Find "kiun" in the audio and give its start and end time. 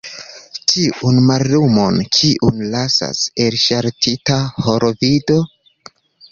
2.17-2.65